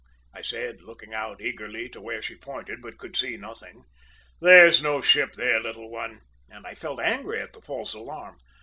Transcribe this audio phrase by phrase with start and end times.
[0.33, 3.83] I said, looking out eagerly to where she pointed, but could see nothing.
[4.41, 8.39] `There's no ship there, little one!' and I felt angry at the false alarm.